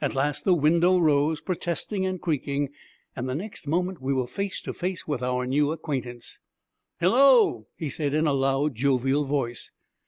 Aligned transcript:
At 0.00 0.14
last 0.14 0.44
the 0.46 0.54
window 0.54 0.96
rose, 0.98 1.42
protesting 1.42 2.06
and 2.06 2.18
creaking, 2.18 2.70
and 3.14 3.28
the 3.28 3.34
next 3.34 3.66
moment 3.66 4.00
we 4.00 4.14
were 4.14 4.26
face 4.26 4.62
to 4.62 4.72
face 4.72 5.06
with 5.06 5.22
our 5.22 5.44
new 5.44 5.72
acquaintance. 5.72 6.40
'Hello!' 7.00 7.66
he 7.76 7.90
said, 7.90 8.14
in 8.14 8.26
a 8.26 8.32
loud, 8.32 8.74
jovial 8.74 9.26
voice. 9.26 9.70